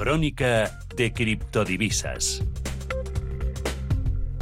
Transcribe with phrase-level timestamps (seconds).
[0.00, 2.42] Crónica de criptodivisas.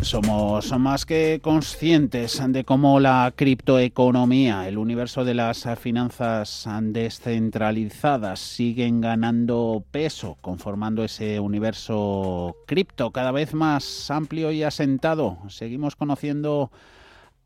[0.03, 9.01] Somos más que conscientes de cómo la criptoeconomía, el universo de las finanzas descentralizadas siguen
[9.01, 15.39] ganando peso, conformando ese universo cripto cada vez más amplio y asentado.
[15.49, 16.71] Seguimos conociendo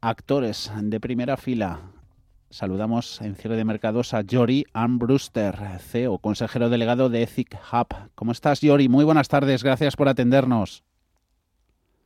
[0.03, 1.81] actores de primera fila
[2.53, 8.11] Saludamos en cierre de mercados a Yori Armbruster, CEO, consejero delegado de Ethic Hub.
[8.15, 8.91] ¿Cómo estás, Yori?
[8.91, 10.85] Muy buenas tardes, gracias por atendernos.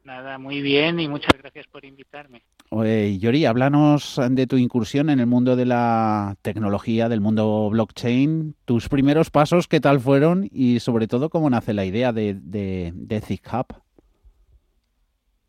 [0.04, 2.44] Nada, muy bien y muchas gracias por invitarme.
[2.70, 8.54] Oye, Yori, háblanos de tu incursión en el mundo de la tecnología, del mundo blockchain,
[8.64, 12.92] tus primeros pasos, qué tal fueron y sobre todo cómo nace la idea de, de,
[12.94, 13.82] de Ethic Hub.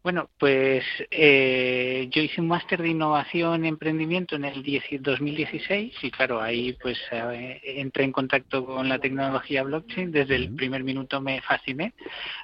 [0.03, 4.63] Bueno, pues eh, yo hice un máster de innovación y emprendimiento en el
[5.01, 10.11] 2016 y claro, ahí pues eh, entré en contacto con la tecnología blockchain.
[10.11, 11.93] Desde el primer minuto me fasciné.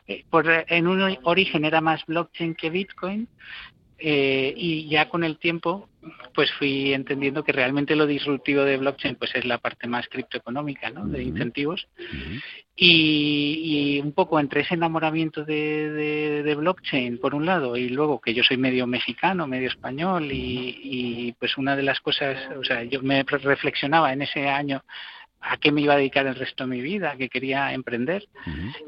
[0.08, 3.30] Eh, por, en un origen era más blockchain que Bitcoin
[4.06, 5.88] eh, y ya con el tiempo
[6.34, 10.90] pues fui entendiendo que realmente lo disruptivo de blockchain pues es la parte más criptoeconómica
[10.90, 11.06] ¿no?
[11.06, 11.88] de incentivos.
[12.76, 18.34] Y, un poco entre ese enamoramiento de, de, blockchain por un lado y luego que
[18.34, 22.84] yo soy medio mexicano medio español y, y pues una de las cosas o sea
[22.84, 24.84] yo me reflexionaba en ese año
[25.44, 28.28] a qué me iba a dedicar el resto de mi vida, a qué quería emprender.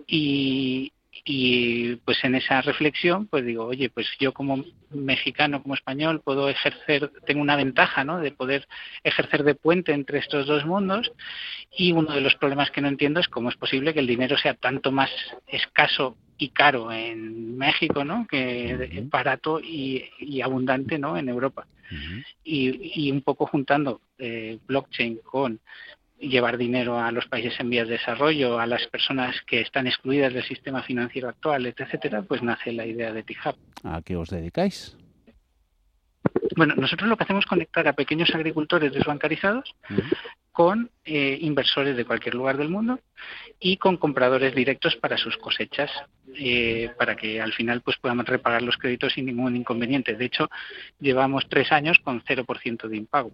[0.08, 0.91] y,
[1.27, 6.47] y pues en esa reflexión pues digo oye pues yo como mexicano como español puedo
[6.49, 8.67] ejercer tengo una ventaja no de poder
[9.03, 11.11] ejercer de puente entre estos dos mundos
[11.75, 14.37] y uno de los problemas que no entiendo es cómo es posible que el dinero
[14.37, 15.09] sea tanto más
[15.47, 21.65] escaso y caro en México no que barato y, y abundante no en Europa
[22.43, 25.59] y, y, un poco juntando eh, blockchain con
[26.20, 30.33] llevar dinero a los países en vías de desarrollo, a las personas que están excluidas
[30.33, 33.55] del sistema financiero actual, etcétera, pues nace la idea de TIHAB.
[33.83, 34.98] ¿A qué os dedicáis?
[36.55, 39.76] Bueno, nosotros lo que hacemos es conectar a pequeños agricultores desbancarizados
[40.52, 42.99] con eh, inversores de cualquier lugar del mundo
[43.59, 45.92] y con compradores directos para sus cosechas,
[46.37, 50.15] eh, para que al final pues podamos repagar los créditos sin ningún inconveniente.
[50.15, 50.49] De hecho,
[50.99, 53.31] llevamos tres años con 0% de impago.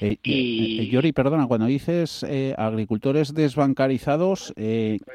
[0.00, 0.88] Eh, y...
[0.88, 2.24] Yori, perdona, cuando dices
[2.56, 4.52] agricultores desbancarizados,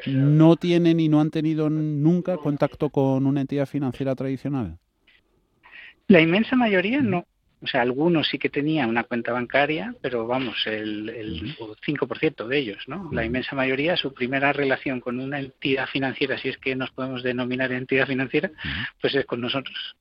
[0.05, 4.77] ¿no tienen y no han tenido nunca contacto con una entidad financiera tradicional?
[6.07, 7.25] La inmensa mayoría no.
[7.61, 12.57] O sea, algunos sí que tenían una cuenta bancaria, pero vamos, el, el 5% de
[12.57, 13.09] ellos, ¿no?
[13.11, 17.23] La inmensa mayoría, su primera relación con una entidad financiera, si es que nos podemos
[17.23, 18.51] denominar entidad financiera,
[19.01, 19.95] pues es con nosotros.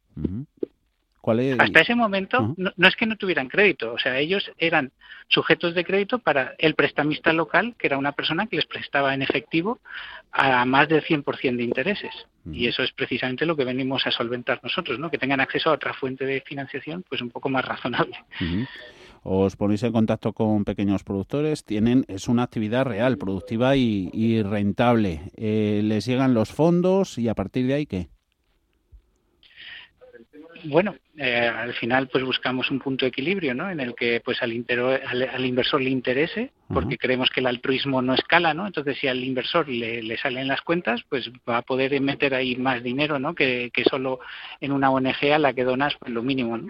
[1.58, 4.92] Hasta ese momento no, es que no tuvieran crédito, o sea, ellos eran
[5.28, 9.22] sujetos de crédito para el prestamista local, que era una persona que les prestaba en
[9.22, 9.80] efectivo
[10.30, 12.14] a más del 100% de intereses.
[12.52, 15.10] Y eso es precisamente lo que venimos a solventar nosotros, ¿no?
[15.10, 18.16] que tengan acceso a otra fuente de financiación pues un poco más razonable.
[19.28, 25.32] os ponéis en contacto con pequeños productores, tienen es una actividad real, productiva y, rentable.
[25.36, 28.08] Eh, les llegan los fondos y a partir de ahí qué?
[30.68, 33.70] Bueno, eh, al final pues buscamos un punto de equilibrio, ¿no?
[33.70, 38.14] En el que pues al, al, inversor le interese, porque creemos que el altruismo no
[38.14, 38.66] escala, ¿no?
[38.66, 42.56] Entonces si al inversor le, le, salen las cuentas, pues va a poder meter ahí
[42.56, 43.34] más dinero, ¿no?
[43.34, 44.20] Que, que solo
[44.60, 46.68] en una ONG a la que donas pues lo mínimo, ¿no?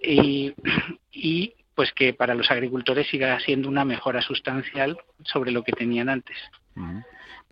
[0.00, 0.54] Y,
[1.12, 6.08] y pues que para los agricultores siga siendo una mejora sustancial sobre lo que tenían
[6.08, 6.36] antes.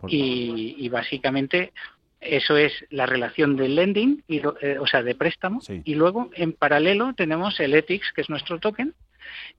[0.09, 1.73] y, y básicamente
[2.21, 5.61] eso es la relación del lending, y, eh, o sea, de préstamo.
[5.85, 8.95] Y luego, en paralelo, tenemos el ETICS, que es nuestro token,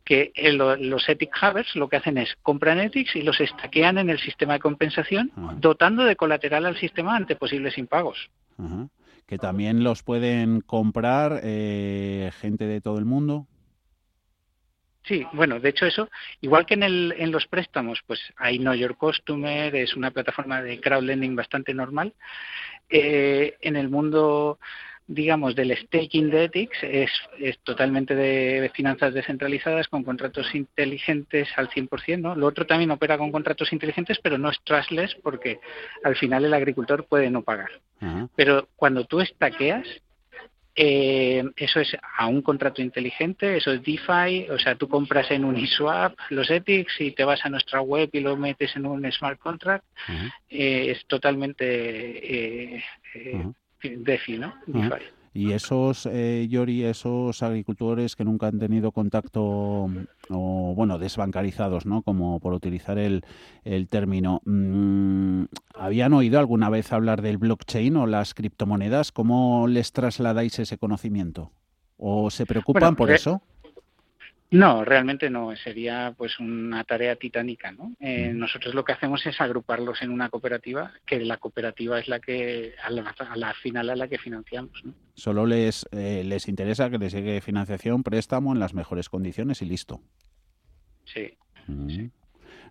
[0.04, 0.32] que
[0.80, 4.54] los Ethic Havers lo que hacen es compran Ethics y los estaquean en el sistema
[4.54, 8.30] de compensación, dotando de colateral al sistema ante posibles impagos.
[9.26, 13.46] Que también los pueden comprar eh, gente de todo el mundo.
[15.08, 16.10] Sí, bueno, de hecho eso,
[16.42, 20.62] igual que en, el, en los préstamos, pues hay Know Your Customer, es una plataforma
[20.62, 22.14] de crowdlending bastante normal.
[22.90, 24.60] Eh, en el mundo
[25.08, 27.10] digamos, del staking de ethics es,
[27.40, 32.36] es totalmente de finanzas descentralizadas con contratos inteligentes al 100%, ¿no?
[32.36, 35.60] Lo otro también opera con contratos inteligentes, pero no es trustless porque
[36.04, 37.72] al final el agricultor puede no pagar.
[38.36, 39.88] Pero cuando tú estaqueas,
[40.80, 45.44] eh, eso es a un contrato inteligente, eso es DeFi, o sea, tú compras en
[45.44, 49.40] Uniswap los ethics y te vas a nuestra web y lo metes en un smart
[49.40, 49.84] contract,
[50.50, 51.66] eh, es totalmente
[52.76, 52.84] eh,
[53.16, 53.44] eh
[53.82, 54.54] DeFi, ¿no?
[54.68, 55.17] DeFi.
[55.38, 59.88] Y esos, eh, Yori, esos agricultores que nunca han tenido contacto
[60.30, 62.02] o, bueno, desbancarizados, ¿no?
[62.02, 63.24] Como por utilizar el,
[63.64, 65.44] el término, mm,
[65.76, 69.12] ¿habían oído alguna vez hablar del blockchain o las criptomonedas?
[69.12, 71.52] ¿Cómo les trasladáis ese conocimiento?
[71.98, 73.44] ¿O se preocupan por eso?
[74.50, 77.94] No, realmente no, sería pues una tarea titánica, ¿no?
[78.00, 82.22] Eh, nosotros lo que hacemos es agruparlos en una cooperativa, que la cooperativa es la
[82.22, 84.94] que a la, final a la que financiamos, ¿no?
[85.16, 89.66] Solo les eh, les interesa que les llegue financiación, préstamo en las mejores condiciones y
[89.66, 90.02] listo.
[91.04, 91.34] Sí.
[91.68, 92.10] Mm.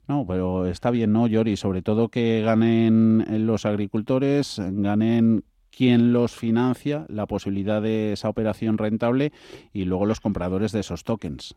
[0.08, 1.56] No, pero está bien, ¿no, Yori?
[1.56, 5.44] Sobre todo que ganen los agricultores, ganen
[5.76, 9.32] quien los financia, la posibilidad de esa operación rentable
[9.75, 11.55] y luego los compradores de esos tokens.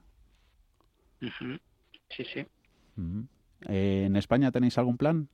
[1.22, 2.46] Sí, sí.
[3.70, 5.30] Eh, ¿En España tenéis algún plan?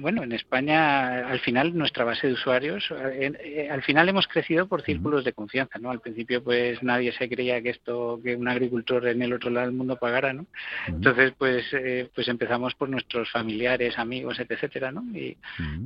[0.00, 4.82] Bueno, en España, al final, nuestra base de usuarios, eh, al final hemos crecido por
[4.82, 5.90] círculos de confianza, ¿no?
[5.90, 9.66] Al principio, pues nadie se creía que esto, que un agricultor en el otro lado
[9.66, 10.46] del mundo pagara, ¿no?
[10.88, 15.04] Entonces, pues, eh, pues empezamos por nuestros familiares, amigos, etcétera, ¿no?
[15.14, 15.36] Y,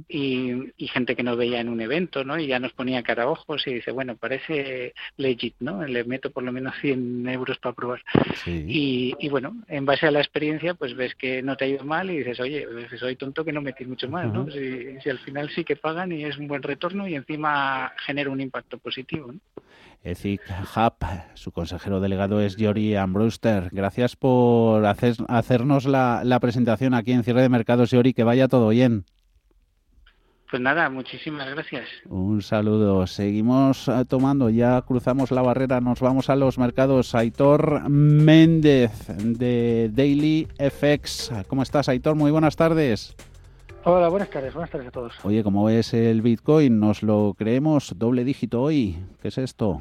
[0.09, 2.39] y, gente que nos veía en un evento, ¿no?
[2.39, 5.85] Y ya nos ponía cara a ojos y dice, bueno, parece legit, ¿no?
[5.85, 8.03] Le meto por lo menos 100 euros para probar.
[8.47, 11.85] Y, y bueno, en base a la experiencia, pues ves que no te ha ido
[11.85, 12.65] mal y dices, oye,
[12.97, 14.47] soy tonto que no metí mucho más, ¿no?
[14.51, 18.41] Si, al final sí que pagan y es un buen retorno y encima genera un
[18.41, 19.41] impacto positivo, ¿no?
[20.03, 20.43] Ethic
[20.77, 23.71] Hub, su consejero delegado es Jory Ambruster.
[23.73, 28.47] Gracias por hacer, hacernos la, la presentación aquí en Cierre de Mercados, Jory, que vaya
[28.47, 29.07] todo bien.
[30.55, 31.89] Pues nada, muchísimas gracias.
[32.05, 33.09] Un saludo.
[33.09, 37.13] Seguimos eh, tomando, ya cruzamos la barrera, nos vamos a los mercados.
[37.17, 41.33] Aitor Méndez de Daily FX.
[41.49, 42.15] ¿Cómo estás, Aitor?
[42.15, 43.17] Muy buenas tardes.
[43.87, 45.13] Hola, buenas tardes, buenas tardes a todos.
[45.25, 46.81] Oye, ¿cómo ves el Bitcoin?
[46.81, 48.97] ¿Nos lo creemos doble dígito hoy?
[49.21, 49.79] ¿Qué es esto?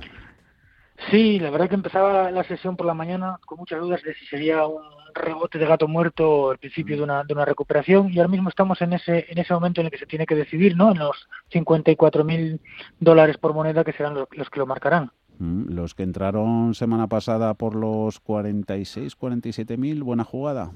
[1.10, 4.26] Sí, la verdad que empezaba la sesión por la mañana con muchas dudas de si
[4.26, 4.84] sería un
[5.16, 8.50] rebote de gato muerto o el principio de una, de una recuperación y ahora mismo
[8.50, 10.92] estamos en ese en ese momento en el que se tiene que decidir, ¿no?
[10.92, 12.60] En los 54 mil
[13.00, 15.12] dólares por moneda que serán los, que lo marcarán.
[15.40, 20.72] Mm, los que entraron semana pasada por los 46, 47 mil, buena jugada.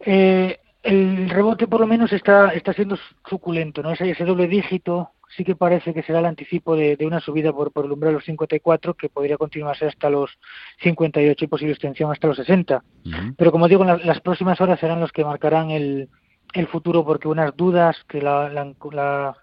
[0.00, 2.96] Eh, el rebote por lo menos está, está siendo
[3.28, 3.90] suculento, ¿no?
[3.90, 7.72] Ese, ese doble dígito sí que parece que será el anticipo de, una subida por,
[7.72, 10.30] por el umbral de los 54 que podría continuarse hasta los
[10.82, 12.84] 58 y posible extensión hasta los 60.
[13.36, 16.08] Pero como digo, las próximas horas serán los que marcarán el,
[16.52, 19.36] el futuro porque unas dudas que la, la,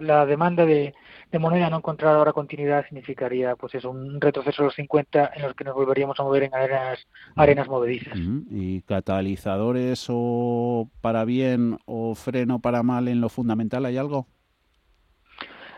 [0.00, 0.92] la demanda de,
[1.30, 5.42] de moneda no encontrar ahora continuidad significaría pues eso, un retroceso a los 50 en
[5.42, 7.06] los que nos volveríamos a mover en arenas,
[7.36, 8.14] arenas movedizas.
[8.50, 14.26] ¿Y catalizadores o para bien o freno para mal en lo fundamental hay algo?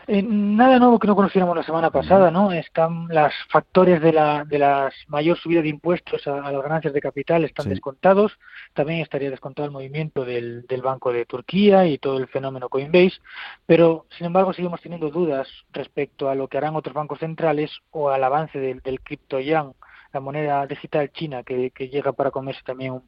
[0.09, 2.53] Eh, nada nuevo que no conociéramos la semana pasada, ¿no?
[2.53, 7.01] Están los factores de la, de la mayor subida de impuestos a, las ganancias de
[7.01, 8.39] capital están descontados.
[8.73, 13.19] También estaría descontado el movimiento del, del Banco de Turquía y todo el fenómeno Coinbase.
[13.65, 18.09] Pero, sin embargo, seguimos teniendo dudas respecto a lo que harán otros bancos centrales o
[18.09, 19.73] al avance del, del cripto yuan
[20.13, 23.01] la moneda digital china que, llega para comerse también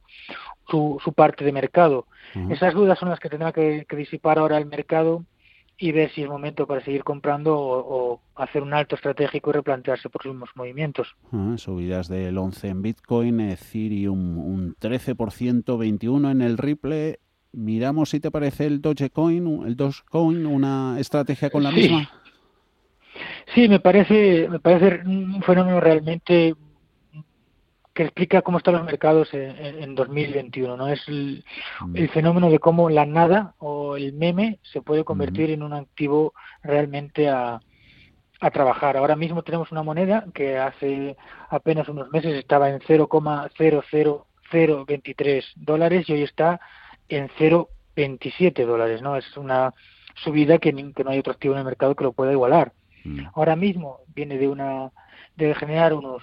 [0.69, 2.07] su, su parte de mercado.
[2.49, 5.23] Esas dudas son las que tendrá que disipar ahora el mercado
[5.81, 10.09] y ver si es momento para seguir comprando o, hacer un alto estratégico y replantearse
[10.09, 11.15] por próximos movimientos.
[11.31, 17.19] Ah, subidas del 11 en Bitcoin, Ethereum un 13%, 21% en el Ripple.
[17.53, 22.09] Miramos si te parece el Dogecoin, el Dogecoin, una estrategia con la misma.
[23.55, 26.55] Sí, me parece, me parece un fenómeno realmente
[27.99, 30.77] que explica cómo están los mercados en, 2021.
[30.77, 30.87] ¿no?
[30.87, 31.95] Es mm.
[31.97, 33.55] el, fenómeno de cómo la nada
[33.99, 37.59] el meme se puede convertir en un activo realmente a,
[38.39, 38.95] a trabajar.
[38.97, 41.15] Ahora mismo tenemos una moneda que hace
[41.49, 46.59] apenas unos meses estaba en 0,00023 dólares y hoy está
[47.09, 49.01] en 0,27 dólares.
[49.01, 49.17] ¿no?
[49.17, 49.73] Es una
[50.15, 52.71] subida que, que, no hay otro activo en el mercado que lo pueda igualar.
[53.03, 53.25] Mm.
[53.33, 54.91] Ahora mismo viene de una
[55.35, 56.21] de generar unos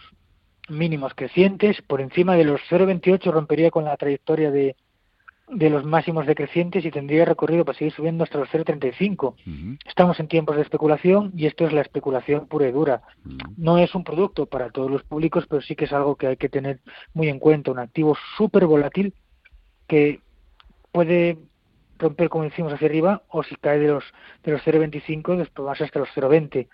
[0.68, 4.76] mínimos crecientes, por encima de los 0,28 rompería con la trayectoria de,
[5.48, 9.78] de los máximos decrecientes y tendría recorrido para seguir subiendo hasta los 0,35.
[9.86, 13.02] Estamos en tiempos de especulación y esto es la especulación pura y dura.
[13.56, 16.36] No es un producto para todos los públicos, pero sí que es algo que hay
[16.36, 16.80] que tener
[17.14, 17.70] muy en cuenta.
[17.70, 19.14] Un activo súper volátil
[19.86, 20.20] que
[20.90, 21.38] puede
[21.98, 24.04] romper, como decimos, hacia arriba o si cae de los,
[24.42, 26.68] de los 0,25 después hasta los 0,20.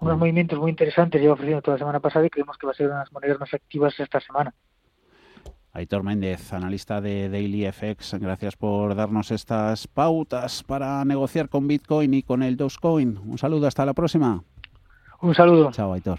[0.00, 2.74] Unos movimientos muy interesantes lleva ofreciendo toda la semana pasada y creemos que va a
[2.74, 4.54] ser una de las monedas más activas esta semana.
[5.78, 12.14] Aitor Méndez, analista de Daily FX, gracias por darnos estas pautas para negociar con Bitcoin
[12.14, 13.18] y con el Dogecoin.
[13.24, 14.42] Un saludo, hasta la próxima.
[15.20, 15.70] Un saludo.
[15.70, 16.18] Chao, Aitor.